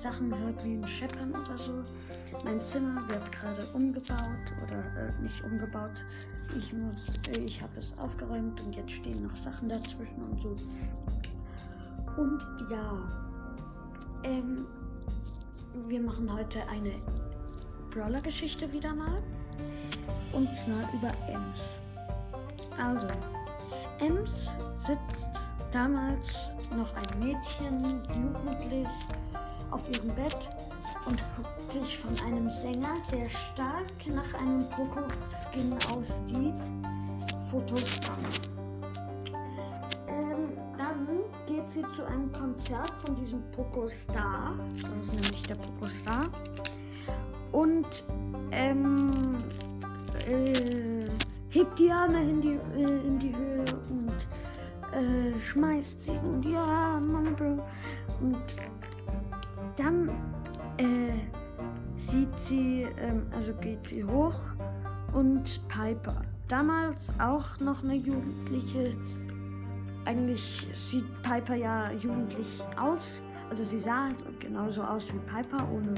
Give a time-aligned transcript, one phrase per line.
[0.00, 1.84] Sachen hört wie ein Scheppern oder so.
[2.42, 4.18] Mein Zimmer wird gerade umgebaut
[4.62, 6.04] oder äh, nicht umgebaut.
[6.56, 10.56] Ich muss, äh, ich habe es aufgeräumt und jetzt stehen noch Sachen dazwischen und so.
[12.16, 12.98] Und ja,
[14.24, 14.66] ähm,
[15.86, 16.94] wir machen heute eine
[17.90, 19.22] Brawler-Geschichte wieder mal.
[20.32, 21.80] Und zwar über Ems.
[22.78, 23.08] Also,
[23.98, 24.48] Ems
[24.86, 25.26] sitzt
[25.72, 28.88] damals noch ein Mädchen, jugendlich,
[29.70, 30.48] auf ihrem Bett
[31.06, 36.54] und guckt sich von einem Sänger, der stark nach einem Poco-Skin aussieht,
[37.50, 39.34] Fotos an.
[40.08, 41.08] Ähm, dann
[41.46, 44.54] geht sie zu einem Konzert von diesem Poco Star.
[44.72, 46.24] Das ist nämlich der Poco Star.
[47.52, 48.04] Und
[48.52, 49.10] ähm,
[50.28, 51.08] äh,
[51.48, 54.14] hebt die Arme in die, äh, in die Höhe und
[54.92, 57.62] äh, schmeißt sie und ja, Mama Bro.
[58.20, 58.44] Und
[59.76, 60.08] dann
[60.76, 61.12] äh,
[61.96, 64.38] sieht sie, ähm, also geht sie hoch
[65.12, 66.22] und Piper.
[66.48, 68.96] Damals auch noch eine Jugendliche.
[70.04, 73.22] Eigentlich sieht Piper ja jugendlich aus.
[73.50, 75.94] Also sie sah genauso aus wie Piper, ohne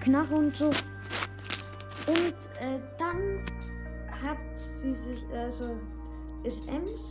[0.00, 0.66] Knarre und so.
[2.06, 3.44] Und äh, dann
[4.22, 5.76] hat sie sich, also
[6.44, 7.10] ist Ems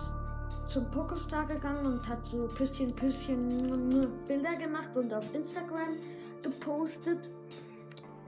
[0.71, 5.97] zum Pokestar gegangen und hat so Küsschen, Küsschen Bilder gemacht und auf Instagram
[6.41, 7.29] gepostet.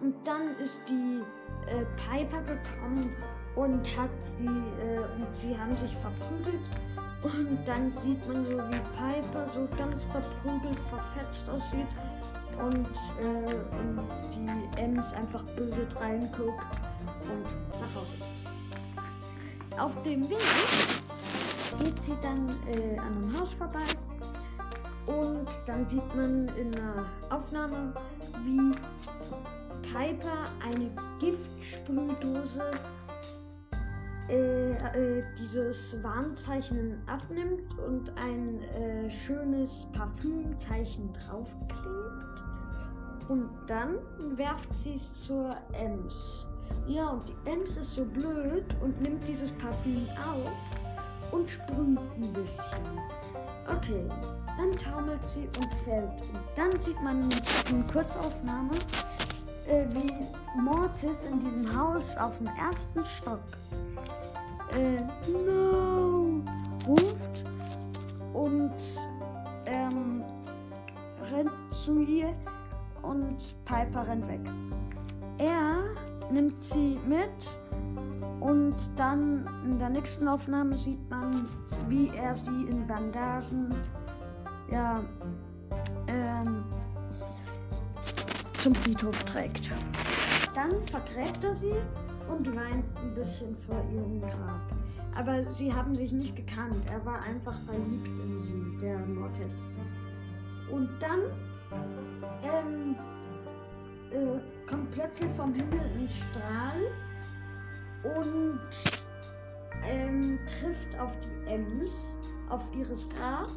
[0.02, 1.22] Und dann ist die
[1.72, 3.16] äh, Piper gekommen
[3.56, 6.62] und hat sie, äh, und sie haben sich verprügelt.
[7.24, 11.88] Und dann sieht man so, wie Piper so ganz verprügelt, verfetzt aussieht.
[12.62, 12.88] Und,
[13.22, 16.78] äh, und die Ems einfach böse reinguckt
[17.22, 18.18] und nach Hause.
[19.78, 20.38] Auf dem Weg
[21.80, 23.86] geht sie dann äh, an einem Haus vorbei
[25.08, 27.94] und dann sieht man in der Aufnahme,
[28.44, 28.72] wie
[29.82, 30.90] Piper eine
[31.20, 32.72] Giftsprühdose
[34.30, 42.44] äh, äh, dieses Warnzeichen abnimmt und ein äh, schönes Parfümzeichen draufklebt.
[43.28, 43.96] Und dann
[44.38, 46.46] werft sie es zur Ems.
[46.88, 50.52] Ja, und die Ems ist so blöd und nimmt dieses Parfüm auf
[51.34, 53.04] und sprüht ein bisschen.
[53.68, 54.06] Okay,
[54.58, 56.10] dann taumelt sie und fällt.
[56.34, 57.30] Und dann sieht man
[57.70, 58.72] in Kurzaufnahme,
[59.68, 63.40] äh, wie Mortis in diesem Haus auf dem ersten Stock
[64.78, 65.02] äh,
[65.46, 66.42] No
[66.88, 67.44] ruft
[68.34, 68.74] und
[69.66, 70.24] ähm,
[71.32, 71.52] rennt
[71.84, 72.34] zu ihr
[73.02, 74.42] und Piper rennt weg.
[75.38, 75.80] Er
[76.32, 77.30] nimmt sie mit
[78.54, 81.48] und dann in der nächsten Aufnahme sieht man,
[81.90, 83.74] wie er sie in Bandagen
[84.72, 85.04] ja,
[86.06, 86.64] ähm,
[88.62, 89.72] zum Friedhof trägt.
[90.54, 91.74] Dann vergräbt er sie
[92.30, 94.62] und weint ein bisschen vor ihrem Grab.
[95.16, 96.84] Aber sie haben sich nicht gekannt.
[96.92, 99.56] Er war einfach verliebt in sie, der Mortis.
[100.72, 101.22] Und dann
[102.44, 102.96] ähm,
[104.12, 106.82] äh, kommt plötzlich vom Himmel ein Strahl
[108.04, 108.60] und
[109.84, 111.92] ähm, trifft auf die Ems,
[112.50, 113.50] auf ihres Grab.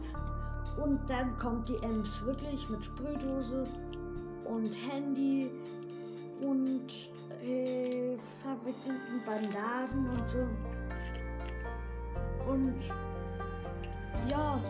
[0.82, 3.64] Und dann kommt die Ems wirklich mit Sprühdose
[4.44, 5.50] und Handy
[6.42, 6.86] und
[7.42, 10.46] äh, verwickelten Bandagen und so.
[12.46, 12.74] Und
[14.28, 14.60] ja,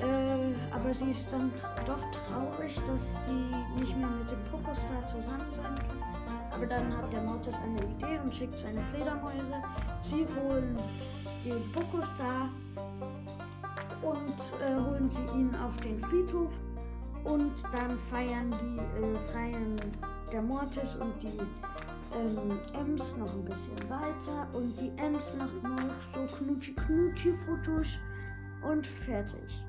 [0.00, 1.52] äh, aber sie ist dann
[1.86, 6.17] doch traurig, dass sie nicht mehr mit dem Pokostar zusammen sein kann.
[6.58, 9.62] Aber dann hat der Mortis eine Idee und schickt seine Fledermäuse.
[10.02, 10.76] Sie holen
[11.44, 12.48] den Pokostar
[14.02, 16.50] und äh, holen sie ihn auf den Friedhof.
[17.22, 19.76] Und dann feiern die, äh, feiern
[20.32, 21.38] der Mortis und die
[22.16, 24.48] ähm, Ems noch ein bisschen weiter.
[24.52, 25.22] Und die Ems
[25.62, 27.86] macht noch so knutschi-knutschi-Fotos
[28.68, 29.62] und fertig.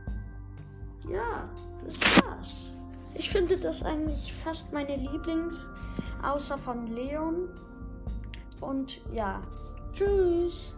[1.07, 1.47] Ja,
[1.85, 2.75] das war's.
[3.13, 5.69] Ich finde das eigentlich fast meine Lieblings,
[6.23, 7.49] außer von Leon.
[8.61, 9.41] Und ja,
[9.93, 10.75] tschüss.